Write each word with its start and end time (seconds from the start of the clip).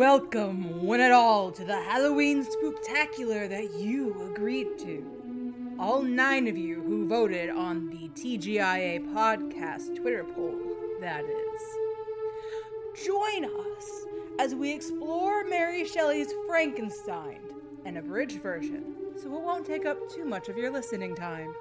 Welcome, 0.00 0.86
one 0.86 1.00
and 1.00 1.12
all, 1.12 1.50
to 1.52 1.62
the 1.62 1.78
Halloween 1.78 2.42
spooktacular 2.42 3.46
that 3.50 3.74
you 3.74 4.32
agreed 4.32 4.78
to. 4.78 5.76
All 5.78 6.00
nine 6.00 6.48
of 6.48 6.56
you 6.56 6.80
who 6.80 7.06
voted 7.06 7.50
on 7.50 7.90
the 7.90 8.08
TGIA 8.18 9.12
podcast 9.12 9.94
Twitter 9.96 10.24
poll, 10.24 10.58
that 11.02 11.22
is. 11.24 13.04
Join 13.04 13.44
us 13.44 14.06
as 14.38 14.54
we 14.54 14.72
explore 14.72 15.44
Mary 15.44 15.84
Shelley's 15.84 16.32
Frankenstein, 16.46 17.40
an 17.84 17.98
abridged 17.98 18.40
version, 18.40 18.94
so 19.18 19.26
it 19.26 19.42
won't 19.42 19.66
take 19.66 19.84
up 19.84 19.98
too 20.08 20.24
much 20.24 20.48
of 20.48 20.56
your 20.56 20.70
listening 20.70 21.14
time. 21.14 21.54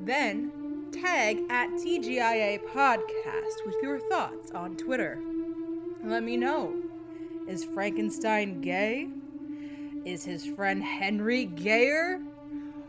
Then, 0.00 0.88
tag 0.90 1.44
at 1.50 1.70
TGIA 1.70 2.64
Podcast 2.64 3.64
with 3.64 3.76
your 3.80 4.00
thoughts 4.00 4.50
on 4.50 4.76
Twitter. 4.76 5.20
Let 6.02 6.24
me 6.24 6.36
know. 6.36 6.87
Is 7.48 7.64
Frankenstein 7.64 8.60
gay? 8.60 9.08
Is 10.04 10.22
his 10.22 10.44
friend 10.44 10.82
Henry 10.82 11.46
gayer? 11.46 12.20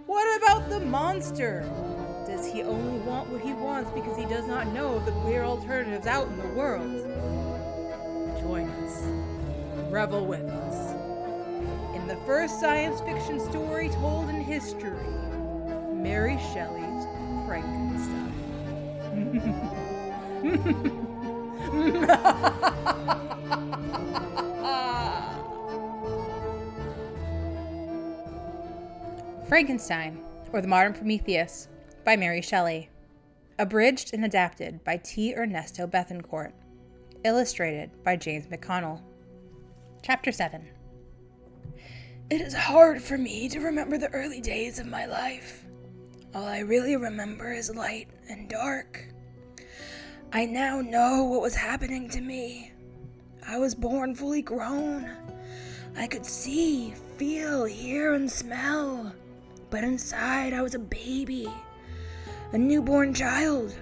What 0.05 0.41
about 0.41 0.69
the 0.69 0.81
monster? 0.81 1.61
Does 2.27 2.45
he 2.45 2.63
only 2.63 2.99
want 2.99 3.29
what 3.29 3.39
he 3.39 3.53
wants 3.53 3.89
because 3.91 4.17
he 4.17 4.25
does 4.25 4.45
not 4.47 4.67
know 4.73 4.99
the 5.05 5.13
queer 5.23 5.43
alternatives 5.43 6.07
out 6.07 6.27
in 6.27 6.37
the 6.37 6.47
world? 6.49 6.91
Join 8.41 8.69
us. 8.83 9.01
Revel 9.89 10.25
with 10.25 10.41
us. 10.41 10.93
In 11.95 12.05
the 12.05 12.17
first 12.25 12.59
science 12.59 12.99
fiction 12.99 13.39
story 13.39 13.87
told 13.87 14.27
in 14.29 14.41
history, 14.41 15.07
Mary 15.93 16.37
Shelley's 16.51 17.07
Frankenstein. 17.47 18.35
Frankenstein, 29.49 30.23
or 30.53 30.61
the 30.61 30.67
Modern 30.67 30.93
Prometheus, 30.93 31.69
by 32.05 32.15
Mary 32.15 32.39
Shelley. 32.39 32.87
Abridged 33.57 34.13
and 34.13 34.23
adapted 34.23 34.83
by 34.83 34.97
T. 34.97 35.33
Ernesto 35.35 35.87
Bethencourt. 35.87 36.51
Illustrated 37.25 37.89
by 38.03 38.15
James 38.15 38.45
McConnell. 38.45 39.01
Chapter 40.03 40.31
7 40.31 40.69
It 42.29 42.41
is 42.41 42.53
hard 42.53 43.01
for 43.01 43.17
me 43.17 43.49
to 43.49 43.59
remember 43.59 43.97
the 43.97 44.13
early 44.13 44.39
days 44.39 44.77
of 44.77 44.85
my 44.85 45.07
life. 45.07 45.65
All 46.35 46.45
I 46.45 46.59
really 46.59 46.95
remember 46.95 47.51
is 47.51 47.75
light 47.75 48.07
and 48.29 48.47
dark. 48.47 49.03
I 50.31 50.45
now 50.45 50.79
know 50.79 51.23
what 51.23 51.41
was 51.41 51.55
happening 51.55 52.07
to 52.09 52.21
me. 52.21 52.71
I 53.47 53.57
was 53.57 53.73
born 53.73 54.13
fully 54.13 54.43
grown. 54.43 55.09
I 55.97 56.05
could 56.05 56.23
see, 56.23 56.93
feel, 57.17 57.65
hear, 57.65 58.13
and 58.13 58.31
smell. 58.31 59.11
But 59.69 59.83
inside, 59.83 60.53
I 60.53 60.61
was 60.61 60.73
a 60.73 60.79
baby, 60.79 61.47
a 62.51 62.57
newborn 62.57 63.13
child. 63.13 63.75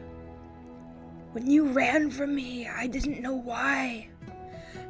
When 1.31 1.49
you 1.49 1.71
ran 1.71 2.09
from 2.09 2.35
me, 2.35 2.67
I 2.67 2.87
didn't 2.87 3.21
know 3.21 3.35
why. 3.35 4.09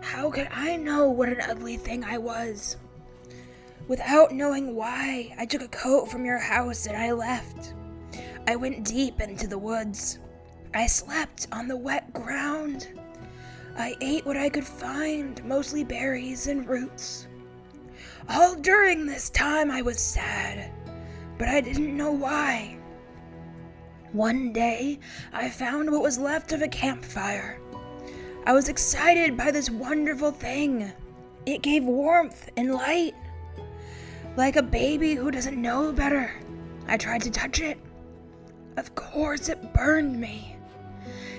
How 0.02 0.31
could 0.31 0.48
I 0.52 0.75
know 0.75 1.09
what 1.09 1.30
an 1.30 1.42
ugly 1.42 1.78
thing 1.78 2.03
I 2.03 2.18
was? 2.18 2.78
Without 3.88 4.34
knowing 4.34 4.75
why, 4.75 5.36
I 5.38 5.45
took 5.45 5.62
a 5.62 5.68
coat 5.68 6.09
from 6.09 6.25
your 6.25 6.40
house 6.40 6.88
and 6.88 6.98
I 6.98 7.12
left. 7.12 7.73
I 8.48 8.56
went 8.56 8.86
deep 8.86 9.22
into 9.22 9.48
the 9.48 9.58
woods. 9.58 10.20
I 10.73 10.88
slept 10.88 11.48
on 11.52 11.68
the 11.68 11.78
wet 11.78 12.12
ground. 12.14 12.88
I 13.78 13.95
ate 14.02 14.25
what 14.25 14.38
I 14.38 14.50
could 14.50 14.66
find, 14.66 15.44
mostly 15.45 15.84
berries 15.84 16.48
and 16.48 16.68
roots. 16.68 17.28
All 18.30 18.56
during 18.56 19.06
this 19.06 19.30
time, 19.30 19.70
I 19.70 19.81
was 19.81 20.00
sad, 20.00 20.72
but 21.38 21.48
I 21.48 21.62
didn't 21.62 21.96
know 21.96 22.12
why. 22.12 22.78
One 24.12 24.53
day, 24.53 25.00
I 25.34 25.50
found 25.50 25.92
what 25.92 26.02
was 26.02 26.18
left 26.18 26.52
of 26.52 26.62
a 26.62 26.68
campfire. 26.68 27.59
I 28.46 28.53
was 28.53 28.70
excited 28.70 29.36
by 29.36 29.52
this 29.52 29.70
wonderful 29.70 30.31
thing. 30.31 30.92
It 31.46 31.62
gave 31.62 31.84
warmth 31.84 32.50
and 32.56 32.74
light. 32.74 33.16
Like 34.38 34.56
a 34.56 34.64
baby 34.64 35.16
who 35.16 35.31
doesn't 35.31 35.62
know 35.62 35.92
better, 35.92 36.31
I 36.88 36.97
tried 36.97 37.24
to 37.24 37.31
touch 37.31 37.59
it. 37.59 37.78
Of 38.78 38.96
course, 38.96 39.50
it 39.50 39.74
burned 39.74 40.20
me. 40.20 40.56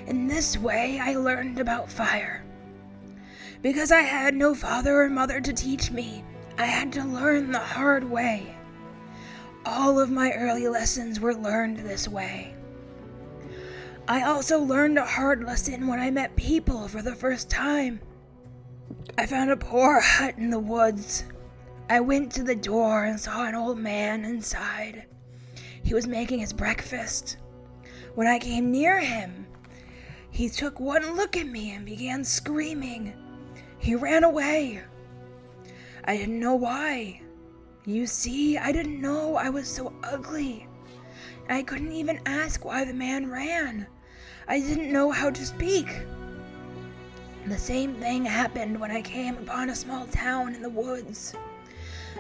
In 0.06 0.26
this 0.26 0.58
way, 0.58 0.98
I 1.00 1.14
learned 1.14 1.60
about 1.60 1.91
fire. 1.91 2.44
Because 3.62 3.91
I 3.91 4.03
had 4.03 4.34
no 4.34 4.54
father 4.54 5.03
or 5.03 5.08
mother 5.08 5.41
to 5.41 5.53
teach 5.53 5.91
me, 5.91 6.25
I 6.58 6.66
had 6.66 6.92
to 6.92 7.04
learn 7.04 7.53
the 7.53 7.58
hard 7.58 8.04
way. 8.04 8.54
All 9.70 10.00
of 10.00 10.10
my 10.10 10.32
early 10.32 10.66
lessons 10.66 11.20
were 11.20 11.34
learned 11.34 11.76
this 11.80 12.08
way. 12.08 12.54
I 14.08 14.22
also 14.22 14.58
learned 14.58 14.96
a 14.96 15.04
hard 15.04 15.44
lesson 15.44 15.86
when 15.86 16.00
I 16.00 16.10
met 16.10 16.34
people 16.36 16.88
for 16.88 17.02
the 17.02 17.14
first 17.14 17.50
time. 17.50 18.00
I 19.18 19.26
found 19.26 19.50
a 19.50 19.58
poor 19.58 20.00
hut 20.00 20.38
in 20.38 20.48
the 20.48 20.58
woods. 20.58 21.24
I 21.90 22.00
went 22.00 22.32
to 22.32 22.42
the 22.42 22.54
door 22.54 23.04
and 23.04 23.20
saw 23.20 23.44
an 23.44 23.54
old 23.54 23.76
man 23.78 24.24
inside. 24.24 25.04
He 25.84 25.92
was 25.92 26.06
making 26.06 26.38
his 26.38 26.54
breakfast. 26.54 27.36
When 28.14 28.26
I 28.26 28.38
came 28.38 28.70
near 28.70 28.98
him, 28.98 29.46
he 30.30 30.48
took 30.48 30.80
one 30.80 31.14
look 31.14 31.36
at 31.36 31.46
me 31.46 31.72
and 31.72 31.84
began 31.84 32.24
screaming. 32.24 33.12
He 33.76 33.94
ran 33.94 34.24
away. 34.24 34.82
I 36.04 36.16
didn't 36.16 36.40
know 36.40 36.54
why. 36.54 37.20
You 37.84 38.06
see, 38.06 38.58
I 38.58 38.72
didn't 38.72 39.00
know 39.00 39.36
I 39.36 39.48
was 39.48 39.68
so 39.68 39.92
ugly. 40.02 40.66
I 41.48 41.62
couldn't 41.62 41.92
even 41.92 42.20
ask 42.26 42.64
why 42.64 42.84
the 42.84 42.92
man 42.92 43.30
ran. 43.30 43.86
I 44.46 44.60
didn't 44.60 44.92
know 44.92 45.10
how 45.10 45.30
to 45.30 45.46
speak. 45.46 45.88
The 47.46 47.56
same 47.56 47.94
thing 47.94 48.24
happened 48.24 48.78
when 48.78 48.90
I 48.90 49.00
came 49.00 49.38
upon 49.38 49.70
a 49.70 49.74
small 49.74 50.06
town 50.08 50.54
in 50.54 50.60
the 50.60 50.68
woods. 50.68 51.34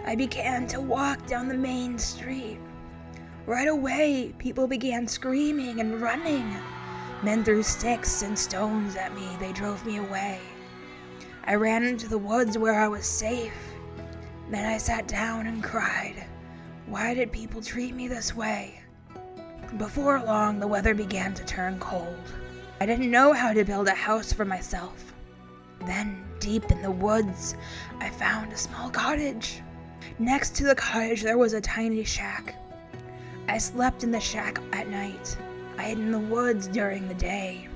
I 0.06 0.14
began 0.14 0.66
to 0.68 0.80
walk 0.80 1.26
down 1.26 1.48
the 1.48 1.54
main 1.54 1.98
street. 1.98 2.58
Right 3.44 3.68
away, 3.68 4.34
people 4.38 4.66
began 4.66 5.06
screaming 5.06 5.80
and 5.80 6.00
running. 6.00 6.54
Men 7.22 7.44
threw 7.44 7.62
sticks 7.62 8.22
and 8.22 8.38
stones 8.38 8.96
at 8.96 9.14
me. 9.14 9.28
They 9.40 9.52
drove 9.52 9.84
me 9.84 9.98
away. 9.98 10.40
I 11.44 11.56
ran 11.56 11.82
into 11.82 12.08
the 12.08 12.16
woods 12.16 12.56
where 12.56 12.80
I 12.80 12.88
was 12.88 13.04
safe. 13.04 13.67
Then 14.50 14.64
I 14.64 14.78
sat 14.78 15.06
down 15.06 15.46
and 15.46 15.62
cried. 15.62 16.24
Why 16.86 17.12
did 17.12 17.32
people 17.32 17.60
treat 17.60 17.94
me 17.94 18.08
this 18.08 18.34
way? 18.34 18.80
Before 19.76 20.22
long, 20.22 20.58
the 20.58 20.66
weather 20.66 20.94
began 20.94 21.34
to 21.34 21.44
turn 21.44 21.78
cold. 21.78 22.32
I 22.80 22.86
didn't 22.86 23.10
know 23.10 23.34
how 23.34 23.52
to 23.52 23.64
build 23.64 23.88
a 23.88 23.94
house 23.94 24.32
for 24.32 24.46
myself. 24.46 25.12
Then, 25.84 26.24
deep 26.40 26.70
in 26.70 26.80
the 26.80 26.90
woods, 26.90 27.56
I 28.00 28.08
found 28.08 28.52
a 28.52 28.56
small 28.56 28.88
cottage. 28.88 29.60
Next 30.18 30.56
to 30.56 30.64
the 30.64 30.74
cottage, 30.74 31.22
there 31.22 31.36
was 31.36 31.52
a 31.52 31.60
tiny 31.60 32.02
shack. 32.04 32.54
I 33.48 33.58
slept 33.58 34.02
in 34.02 34.10
the 34.10 34.20
shack 34.20 34.58
at 34.72 34.88
night. 34.88 35.36
I 35.76 35.82
hid 35.82 35.98
in 35.98 36.10
the 36.10 36.18
woods 36.18 36.68
during 36.68 37.06
the 37.06 37.14
day. 37.14 37.68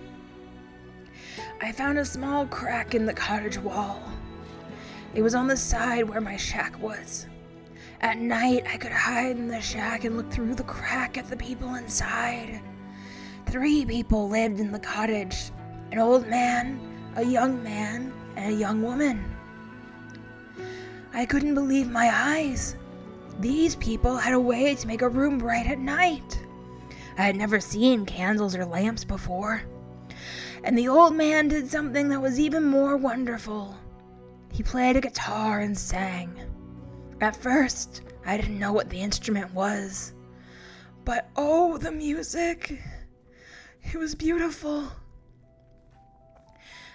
I 1.61 1.71
found 1.71 1.99
a 1.99 2.05
small 2.05 2.47
crack 2.47 2.94
in 2.94 3.05
the 3.05 3.12
cottage 3.12 3.59
wall. 3.59 4.03
It 5.15 5.23
was 5.23 5.34
on 5.34 5.47
the 5.47 5.56
side 5.56 6.09
where 6.09 6.21
my 6.21 6.37
shack 6.37 6.81
was. 6.81 7.27
At 8.00 8.19
night, 8.19 8.65
I 8.67 8.78
could 8.78 8.93
hide 8.93 9.37
in 9.37 9.47
the 9.47 9.61
shack 9.61 10.05
and 10.05 10.17
look 10.17 10.31
through 10.31 10.55
the 10.55 10.65
crack 10.65 11.19
at 11.19 11.28
the 11.28 11.37
people 11.37 11.75
inside. 11.75 12.61
Three 13.47 13.84
people 13.84 14.28
lived 14.28 14.59
in 14.59 14.73
the 14.73 14.78
cottage 14.78 15.50
an 15.91 15.99
old 15.99 16.27
man, 16.27 16.81
a 17.17 17.23
young 17.23 17.62
man, 17.62 18.12
and 18.37 18.55
a 18.55 18.56
young 18.56 18.82
woman. 18.82 19.23
I 21.12 21.26
couldn't 21.26 21.55
believe 21.55 21.91
my 21.91 22.11
eyes. 22.11 22.76
These 23.41 23.76
people 23.76 24.17
had 24.17 24.32
a 24.32 24.41
way 24.41 24.75
to 24.75 24.87
make 24.87 25.03
a 25.03 25.09
room 25.09 25.37
bright 25.37 25.67
at 25.67 25.79
night. 25.79 26.41
I 27.19 27.23
had 27.23 27.37
never 27.37 27.61
seen 27.61 28.06
candles 28.06 28.56
or 28.56 28.64
lamps 28.64 29.05
before. 29.05 29.62
And 30.64 30.79
the 30.79 30.88
old 30.88 31.14
man 31.14 31.49
did 31.49 31.70
something 31.70 32.09
that 32.09 32.23
was 32.23 32.41
even 32.41 32.64
more 32.64 32.97
wonderful. 32.97 33.76
He 34.52 34.62
played 34.62 34.96
a 34.96 35.00
guitar 35.00 35.60
and 35.60 35.76
sang. 35.76 36.38
At 37.22 37.34
first, 37.34 38.02
I 38.26 38.37
didn't 38.37 38.58
know 38.58 38.72
what 38.72 38.90
the 38.90 39.00
instrument 39.00 39.52
was. 39.54 40.12
But 41.06 41.31
oh, 41.37 41.78
the 41.78 41.90
music! 41.90 42.78
It 43.82 43.96
was 43.96 44.14
beautiful. 44.14 44.93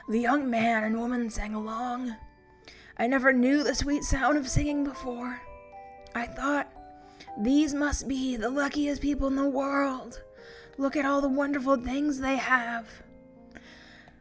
The 0.08 0.20
young 0.20 0.50
man 0.50 0.84
and 0.84 1.00
woman 1.00 1.32
sang 1.32 1.56
along. 1.56 2.16
I 2.96 3.08
never 3.08 3.34
knew 3.34 3.64
the 3.64 3.76
sweet 3.76 4.04
sound 4.04 4.38
of 4.38 4.48
singing 4.48 4.84
before. 4.84 5.42
I 6.14 6.28
thought, 6.28 6.72
these 7.40 7.74
must 7.74 8.08
be 8.08 8.36
the 8.36 8.50
luckiest 8.52 9.02
people 9.02 9.28
in 9.28 9.36
the 9.36 9.50
world. 9.50 10.22
Look 10.78 10.96
at 10.96 11.06
all 11.06 11.22
the 11.22 11.28
wonderful 11.28 11.76
things 11.78 12.20
they 12.20 12.38
have. 12.38 12.88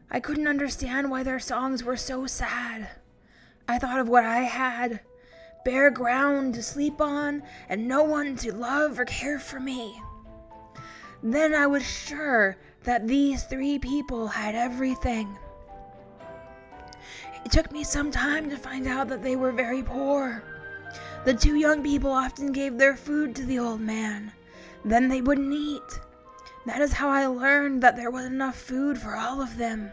I 0.09 0.19
couldn't 0.19 0.47
understand 0.47 1.11
why 1.11 1.21
their 1.21 1.39
songs 1.39 1.83
were 1.83 1.97
so 1.97 2.25
sad. 2.25 2.89
I 3.67 3.79
thought 3.79 3.99
of 3.99 4.07
what 4.07 4.23
I 4.23 4.39
had 4.39 5.01
bare 5.65 5.91
ground 5.91 6.53
to 6.53 6.63
sleep 6.63 7.01
on, 7.01 7.43
and 7.67 7.87
no 7.87 8.03
one 8.03 8.37
to 8.37 8.53
love 8.53 8.97
or 8.97 9.05
care 9.05 9.39
for 9.39 9.59
me. 9.59 10.01
Then 11.21 11.53
I 11.53 11.67
was 11.67 11.83
sure 11.83 12.55
that 12.83 13.07
these 13.07 13.43
three 13.43 13.77
people 13.77 14.27
had 14.27 14.55
everything. 14.55 15.37
It 17.43 17.51
took 17.51 17.71
me 17.71 17.83
some 17.83 18.11
time 18.11 18.49
to 18.49 18.57
find 18.57 18.87
out 18.87 19.09
that 19.09 19.23
they 19.23 19.35
were 19.35 19.51
very 19.51 19.83
poor. 19.83 20.43
The 21.25 21.33
two 21.33 21.55
young 21.55 21.83
people 21.83 22.11
often 22.11 22.53
gave 22.53 22.77
their 22.77 22.95
food 22.95 23.35
to 23.35 23.45
the 23.45 23.59
old 23.59 23.81
man. 23.81 24.31
Then 24.85 25.09
they 25.09 25.21
wouldn't 25.21 25.53
eat. 25.53 25.99
That 26.65 26.81
is 26.81 26.93
how 26.93 27.09
I 27.09 27.25
learned 27.25 27.83
that 27.83 27.97
there 27.97 28.11
was 28.11 28.25
enough 28.25 28.57
food 28.57 28.97
for 28.97 29.17
all 29.17 29.41
of 29.41 29.57
them. 29.57 29.91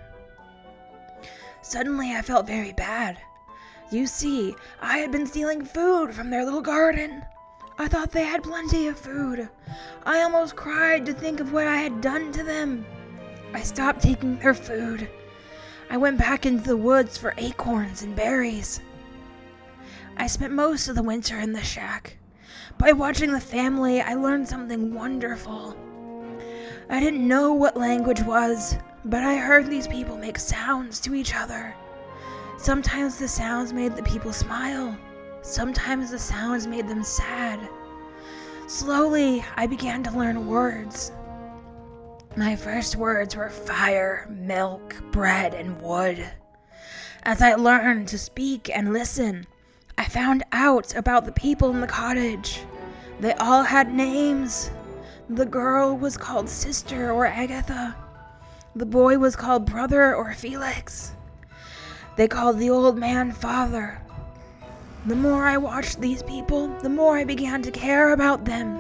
Suddenly, 1.63 2.13
I 2.13 2.23
felt 2.23 2.47
very 2.47 2.73
bad. 2.73 3.19
You 3.95 4.09
see, 4.09 4.57
I 4.83 4.99
had 4.99 5.13
been 5.13 5.25
stealing 5.25 5.65
food 5.65 6.13
from 6.13 6.29
their 6.29 6.45
little 6.45 6.61
garden. 6.61 7.25
I 7.79 7.87
thought 7.87 8.11
they 8.11 8.25
had 8.25 8.43
plenty 8.43 8.89
of 8.89 8.99
food. 8.99 9.49
I 10.05 10.21
almost 10.23 10.57
cried 10.57 11.07
to 11.07 11.13
think 11.13 11.39
of 11.39 11.53
what 11.53 11.69
I 11.69 11.77
had 11.77 12.01
done 12.01 12.33
to 12.33 12.43
them. 12.43 12.85
I 13.53 13.61
stopped 13.61 14.03
taking 14.03 14.37
their 14.37 14.53
food. 14.53 15.09
I 15.91 15.97
went 15.97 16.19
back 16.19 16.45
into 16.45 16.65
the 16.65 16.77
woods 16.77 17.17
for 17.17 17.35
acorns 17.37 18.03
and 18.03 18.17
berries. 18.17 18.81
I 20.17 20.27
spent 20.27 20.53
most 20.53 20.89
of 20.89 20.97
the 20.97 21.03
winter 21.05 21.39
in 21.39 21.53
the 21.53 21.63
shack. 21.63 22.17
By 22.79 22.91
watching 22.91 23.31
the 23.31 23.39
family, 23.39 24.01
I 24.01 24.15
learned 24.15 24.49
something 24.49 24.93
wonderful. 24.93 25.77
I 26.91 26.99
didn't 26.99 27.29
know 27.29 27.53
what 27.53 27.77
language 27.77 28.23
was, 28.23 28.77
but 29.05 29.23
I 29.23 29.37
heard 29.37 29.69
these 29.69 29.87
people 29.87 30.19
make 30.19 30.41
sounds 30.41 30.99
to 31.03 31.15
each 31.15 31.37
other. 31.37 31.77
Sometimes 32.65 33.19
the 33.19 33.29
sounds 33.29 33.75
made 33.75 33.95
the 33.95 34.03
people 34.05 34.33
smile, 34.33 34.97
sometimes 35.43 36.11
the 36.11 36.19
sounds 36.19 36.67
made 36.67 36.89
them 36.89 37.05
sad. 37.05 37.61
Slowly, 38.69 39.45
I 39.55 39.67
began 39.67 40.03
to 40.05 40.17
learn 40.17 40.47
words. 40.47 41.13
My 42.37 42.57
first 42.57 42.97
words 42.97 43.37
were 43.37 43.51
fire, 43.51 44.27
milk, 44.31 44.97
bread, 45.13 45.53
and 45.53 45.79
wood. 45.83 46.27
As 47.25 47.43
I 47.43 47.55
learned 47.55 48.09
to 48.09 48.19
speak 48.19 48.75
and 48.75 48.95
listen, 48.95 49.47
I 49.99 50.07
found 50.07 50.43
out 50.51 50.97
about 50.97 51.27
the 51.27 51.33
people 51.33 51.69
in 51.69 51.83
the 51.83 51.87
cottage. 51.87 52.63
They 53.21 53.35
all 53.35 53.63
had 53.63 53.93
names. 53.93 54.71
The 55.29 55.45
girl 55.45 55.99
was 55.99 56.17
called 56.17 56.49
Sister 56.49 57.13
or 57.13 57.27
Agatha. 57.27 57.95
The 58.75 58.87
boy 58.87 59.19
was 59.19 59.37
called 59.37 59.67
Brother 59.67 60.15
or 60.15 60.33
Felix. 60.33 61.13
They 62.17 62.29
called 62.29 62.59
the 62.59 62.71
old 62.71 62.97
man 62.97 63.33
Father. 63.33 64.01
The 65.07 65.17
more 65.17 65.45
I 65.45 65.57
watched 65.57 66.01
these 66.01 66.23
people, 66.23 66.69
the 66.81 66.89
more 66.89 67.17
I 67.17 67.25
began 67.25 67.61
to 67.63 67.71
care 67.71 68.13
about 68.13 68.45
them. 68.45 68.77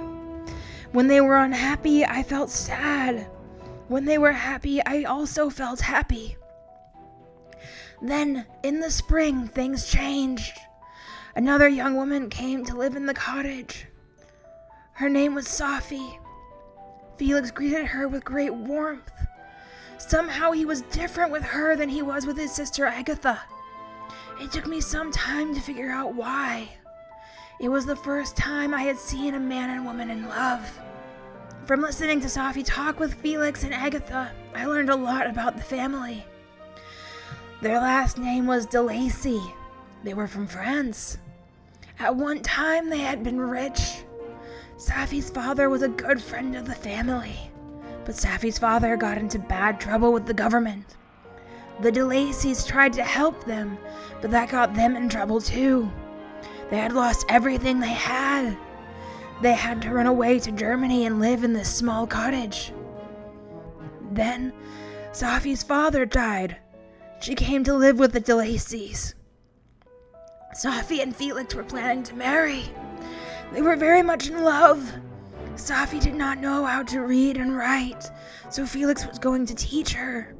When 0.92 1.08
they 1.08 1.20
were 1.20 1.36
unhappy, 1.36 2.04
I 2.04 2.22
felt 2.22 2.50
sad. 2.50 3.26
When 3.88 4.04
they 4.04 4.18
were 4.18 4.32
happy, 4.32 4.80
I 4.86 5.02
also 5.02 5.50
felt 5.50 5.80
happy. 5.80 6.36
Then, 8.00 8.46
in 8.62 8.80
the 8.80 8.90
spring, 8.90 9.48
things 9.48 9.90
changed. 9.90 10.58
Another 11.34 11.68
young 11.68 11.96
woman 11.96 12.30
came 12.30 12.64
to 12.64 12.76
live 12.76 12.94
in 12.94 13.06
the 13.06 13.14
cottage. 13.14 13.86
Her 14.92 15.08
name 15.08 15.34
was 15.34 15.48
Safie. 15.48 16.18
Felix 17.16 17.50
greeted 17.50 17.86
her 17.86 18.06
with 18.06 18.24
great 18.24 18.54
warmth. 18.54 19.10
Somehow 19.98 20.52
he 20.52 20.64
was 20.64 20.82
different 20.82 21.32
with 21.32 21.42
her 21.42 21.76
than 21.76 21.88
he 21.88 22.02
was 22.02 22.26
with 22.26 22.36
his 22.36 22.52
sister 22.52 22.86
Agatha. 22.86 23.42
It 24.40 24.52
took 24.52 24.66
me 24.66 24.80
some 24.80 25.12
time 25.12 25.54
to 25.54 25.60
figure 25.60 25.90
out 25.90 26.14
why. 26.14 26.68
It 27.60 27.68
was 27.68 27.86
the 27.86 27.96
first 27.96 28.36
time 28.36 28.74
I 28.74 28.82
had 28.82 28.98
seen 28.98 29.34
a 29.34 29.40
man 29.40 29.70
and 29.70 29.86
woman 29.86 30.10
in 30.10 30.28
love. 30.28 30.78
From 31.66 31.80
listening 31.80 32.20
to 32.20 32.26
Safie 32.26 32.64
talk 32.64 32.98
with 32.98 33.14
Felix 33.14 33.62
and 33.62 33.72
Agatha, 33.72 34.32
I 34.54 34.66
learned 34.66 34.90
a 34.90 34.96
lot 34.96 35.26
about 35.26 35.56
the 35.56 35.62
family. 35.62 36.24
Their 37.62 37.80
last 37.80 38.18
name 38.18 38.46
was 38.46 38.66
De 38.66 38.82
Lacey. 38.82 39.40
They 40.02 40.12
were 40.12 40.26
from 40.26 40.46
France. 40.46 41.16
At 41.98 42.16
one 42.16 42.42
time, 42.42 42.90
they 42.90 42.98
had 42.98 43.22
been 43.22 43.40
rich. 43.40 43.80
Safie's 44.76 45.30
father 45.30 45.70
was 45.70 45.82
a 45.82 45.88
good 45.88 46.20
friend 46.20 46.56
of 46.56 46.66
the 46.66 46.74
family, 46.74 47.50
but 48.04 48.14
Safie's 48.14 48.58
father 48.58 48.96
got 48.96 49.18
into 49.18 49.38
bad 49.38 49.80
trouble 49.80 50.12
with 50.12 50.26
the 50.26 50.34
government. 50.34 50.96
The 51.80 51.90
De 51.90 52.04
Lacey's 52.04 52.64
tried 52.64 52.92
to 52.94 53.02
help 53.02 53.44
them, 53.44 53.78
but 54.20 54.30
that 54.30 54.50
got 54.50 54.74
them 54.74 54.96
in 54.96 55.08
trouble 55.08 55.40
too. 55.40 55.90
They 56.70 56.78
had 56.78 56.92
lost 56.92 57.26
everything 57.28 57.80
they 57.80 57.88
had. 57.88 58.56
They 59.42 59.54
had 59.54 59.82
to 59.82 59.90
run 59.90 60.06
away 60.06 60.38
to 60.40 60.52
Germany 60.52 61.06
and 61.06 61.20
live 61.20 61.44
in 61.44 61.52
this 61.52 61.74
small 61.74 62.06
cottage. 62.06 62.72
Then, 64.12 64.52
Safie's 65.12 65.62
father 65.62 66.06
died. 66.06 66.56
She 67.20 67.34
came 67.34 67.64
to 67.64 67.74
live 67.74 67.98
with 67.98 68.12
the 68.12 68.20
DeLacy's. 68.20 69.14
Safie 70.54 71.02
and 71.02 71.14
Felix 71.14 71.54
were 71.54 71.64
planning 71.64 72.04
to 72.04 72.14
marry. 72.14 72.64
They 73.52 73.62
were 73.62 73.76
very 73.76 74.02
much 74.02 74.28
in 74.28 74.44
love. 74.44 74.92
Safie 75.56 76.00
did 76.00 76.16
not 76.16 76.38
know 76.38 76.64
how 76.64 76.82
to 76.82 77.00
read 77.02 77.36
and 77.36 77.56
write, 77.56 78.10
so 78.50 78.66
Felix 78.66 79.06
was 79.06 79.20
going 79.20 79.46
to 79.46 79.54
teach 79.54 79.92
her. 79.92 80.34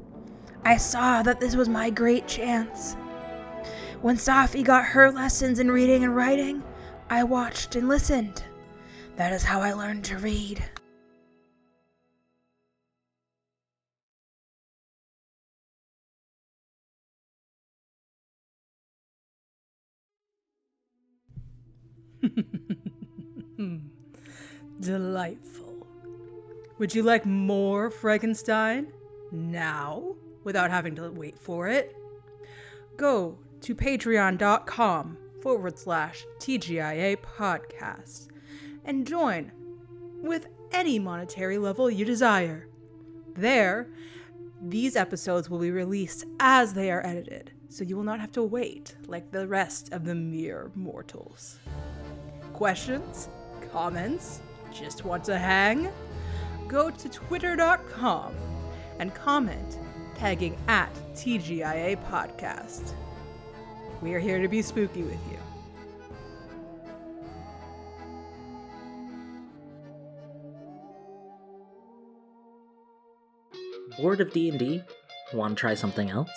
I 0.65 0.75
saw 0.75 1.23
that 1.23 1.39
this 1.39 1.55
was 1.55 1.69
my 1.69 1.89
great 1.89 2.27
chance. 2.27 2.95
When 4.01 4.17
Safie 4.17 4.63
got 4.63 4.83
her 4.83 5.09
lessons 5.11 5.59
in 5.59 5.71
reading 5.71 6.03
and 6.03 6.15
writing, 6.15 6.63
I 7.09 7.23
watched 7.23 7.75
and 7.75 7.87
listened. 7.87 8.43
That 9.15 9.31
is 9.31 9.43
how 9.43 9.61
I 9.61 9.71
learned 9.73 10.03
to 10.05 10.17
read. 10.17 10.63
Delightful. 24.85 25.87
Would 26.77 26.93
you 26.93 27.01
like 27.01 27.25
more 27.25 27.89
Frankenstein? 27.89 28.93
Now, 29.31 30.15
without 30.43 30.69
having 30.69 30.93
to 30.95 31.09
wait 31.09 31.39
for 31.39 31.67
it? 31.67 31.95
Go 32.95 33.39
to 33.61 33.73
patreon.com 33.73 35.17
forward 35.41 35.79
slash 35.79 36.23
TGIA 36.37 37.17
podcast 37.17 38.27
and 38.83 39.07
join 39.07 39.51
with 40.21 40.45
any 40.71 40.99
monetary 40.99 41.57
level 41.57 41.89
you 41.89 42.05
desire. 42.05 42.67
There, 43.35 43.87
these 44.61 44.95
episodes 44.95 45.49
will 45.49 45.59
be 45.59 45.71
released 45.71 46.25
as 46.39 46.73
they 46.73 46.91
are 46.91 47.03
edited, 47.03 47.51
so 47.69 47.83
you 47.83 47.97
will 47.97 48.03
not 48.03 48.19
have 48.19 48.31
to 48.33 48.43
wait 48.43 48.95
like 49.07 49.31
the 49.31 49.47
rest 49.47 49.91
of 49.93 50.05
the 50.05 50.13
mere 50.13 50.69
mortals. 50.75 51.57
Questions? 52.53 53.29
Comments? 53.71 54.41
Just 54.77 55.05
want 55.05 55.23
to 55.25 55.37
hang? 55.37 55.89
Go 56.67 56.89
to 56.89 57.09
twitter.com 57.09 58.35
and 58.99 59.13
comment 59.13 59.79
tagging 60.15 60.57
at 60.67 60.93
TGIA 61.13 61.97
Podcast. 62.09 62.93
We 64.01 64.13
are 64.13 64.19
here 64.19 64.41
to 64.41 64.49
be 64.49 64.61
spooky 64.61 65.03
with 65.03 65.19
you. 65.31 65.37
Bored 73.97 74.19
of 74.19 74.33
D&D? 74.33 74.81
Want 75.33 75.55
to 75.55 75.59
try 75.59 75.73
something 75.73 76.09
else? 76.09 76.29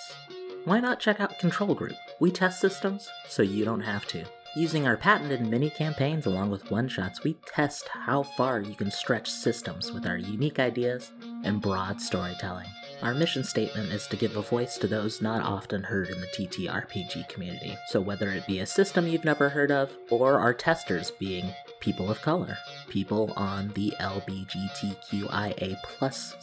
Why 0.65 0.79
not 0.79 1.01
check 1.01 1.21
out 1.21 1.39
Control 1.41 1.75
Group? 1.75 1.97
We 2.21 2.31
test 2.31 2.61
systems 2.61 3.09
so 3.29 3.43
you 3.43 3.65
don't 3.65 3.81
have 3.81 4.07
to. 4.09 4.25
Using 4.59 4.89
our 4.89 4.97
patented 4.97 5.47
mini 5.47 5.71
campaigns 5.71 6.27
along 6.27 6.51
with 6.51 6.69
one 6.69 6.89
shots, 6.89 7.23
we 7.23 7.37
test 7.47 7.87
how 7.87 8.25
far 8.25 8.61
you 8.61 8.75
can 8.75 8.91
stretch 8.91 9.31
systems 9.31 9.93
with 9.93 10.05
our 10.05 10.17
unique 10.17 10.59
ideas 10.59 11.13
and 11.45 11.63
broad 11.63 12.01
storytelling. 12.01 12.67
Our 13.01 13.15
mission 13.15 13.45
statement 13.45 13.93
is 13.93 14.09
to 14.09 14.17
give 14.17 14.37
a 14.37 14.43
voice 14.43 14.77
to 14.79 14.89
those 14.89 15.23
not 15.23 15.45
often 15.45 15.85
heard 15.85 16.09
in 16.09 16.21
the 16.21 16.27
TTRPG 16.27 17.29
community. 17.29 17.79
So, 17.87 18.01
whether 18.01 18.31
it 18.31 18.49
be 18.49 18.59
a 18.59 18.67
system 18.67 19.07
you've 19.07 19.25
never 19.25 19.49
heard 19.49 19.71
of, 19.71 19.97
or 20.11 20.41
our 20.41 20.55
testers 20.55 21.13
being 21.13 21.55
people 21.79 22.11
of 22.11 22.21
color, 22.21 22.59
people 22.89 23.33
on 23.37 23.69
the 23.75 23.93
LBGTQIA 24.01 25.77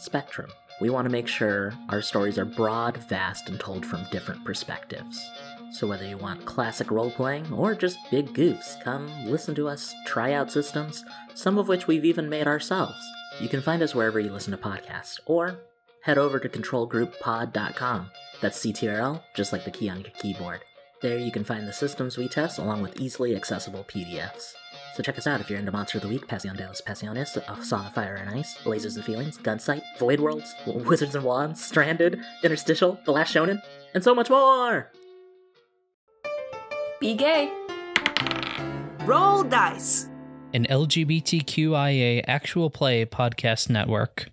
spectrum, 0.00 0.50
we 0.80 0.88
want 0.88 1.04
to 1.04 1.12
make 1.12 1.28
sure 1.28 1.74
our 1.90 2.00
stories 2.00 2.38
are 2.38 2.46
broad, 2.46 2.96
vast, 2.96 3.50
and 3.50 3.60
told 3.60 3.84
from 3.84 4.06
different 4.10 4.42
perspectives. 4.42 5.30
So, 5.72 5.86
whether 5.86 6.06
you 6.06 6.16
want 6.16 6.46
classic 6.46 6.90
role 6.90 7.10
playing 7.10 7.52
or 7.52 7.74
just 7.74 7.98
big 8.10 8.32
goofs, 8.34 8.82
come 8.82 9.10
listen 9.26 9.54
to 9.56 9.68
us 9.68 9.94
try 10.06 10.32
out 10.32 10.50
systems, 10.50 11.04
some 11.34 11.58
of 11.58 11.68
which 11.68 11.86
we've 11.86 12.04
even 12.04 12.28
made 12.28 12.46
ourselves. 12.46 12.98
You 13.40 13.48
can 13.48 13.60
find 13.60 13.82
us 13.82 13.94
wherever 13.94 14.18
you 14.18 14.30
listen 14.30 14.52
to 14.52 14.58
podcasts, 14.58 15.18
or 15.26 15.58
head 16.02 16.18
over 16.18 16.38
to 16.38 16.48
controlgrouppod.com. 16.48 18.10
That's 18.40 18.58
CTRL, 18.60 19.22
just 19.34 19.52
like 19.52 19.64
the 19.64 19.70
key 19.70 19.88
on 19.88 20.00
your 20.00 20.10
keyboard. 20.10 20.60
There 21.02 21.18
you 21.18 21.30
can 21.30 21.44
find 21.44 21.68
the 21.68 21.72
systems 21.72 22.16
we 22.16 22.28
test 22.28 22.58
along 22.58 22.80
with 22.80 22.98
easily 22.98 23.36
accessible 23.36 23.84
PDFs. 23.84 24.54
So 24.94 25.02
check 25.02 25.18
us 25.18 25.26
out 25.26 25.40
if 25.40 25.50
you're 25.50 25.58
into 25.58 25.72
Monster 25.72 25.98
of 25.98 26.02
the 26.02 26.08
Week, 26.08 26.26
Pasión 26.26 26.56
de 26.56 26.66
las 26.66 26.80
Pasiones, 26.80 27.36
oh, 27.48 27.62
Saw 27.62 27.86
of 27.86 27.92
Fire 27.92 28.14
and 28.14 28.30
Ice, 28.30 28.56
Lasers 28.64 28.96
and 28.96 29.04
Feelings, 29.04 29.36
Gunsight, 29.36 29.82
Void 29.98 30.20
Worlds, 30.20 30.54
Wizards 30.66 31.14
and 31.14 31.24
Wands, 31.24 31.62
Stranded, 31.62 32.18
Interstitial, 32.42 32.98
The 33.04 33.12
Last 33.12 33.34
Shonen, 33.34 33.60
and 33.92 34.02
so 34.02 34.14
much 34.14 34.30
more! 34.30 34.90
Be 36.98 37.14
gay. 37.14 37.52
Roll 39.04 39.42
dice. 39.44 40.08
An 40.54 40.64
LGBTQIA 40.64 42.24
actual 42.26 42.70
play 42.70 43.04
podcast 43.04 43.68
network. 43.68 44.30